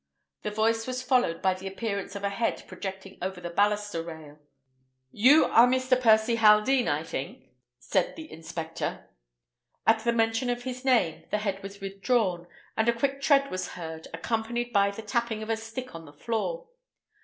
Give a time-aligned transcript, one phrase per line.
[0.41, 4.39] The voice was followed by the appearance of a head projecting over the baluster rail.
[5.11, 6.01] "You are Mr.
[6.01, 9.07] Percy Haldean, I think," said the inspector.
[9.85, 13.73] At the mention of this name, the head was withdrawn, and a quick tread was
[13.73, 16.67] heard, accompanied by the tapping of a stick on the floor.